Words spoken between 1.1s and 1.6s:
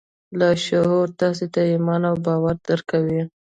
تاسې